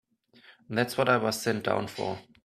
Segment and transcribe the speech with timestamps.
[0.67, 2.17] That's what I was sent down for.